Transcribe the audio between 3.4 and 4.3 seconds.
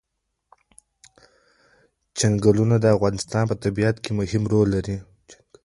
په طبیعت کې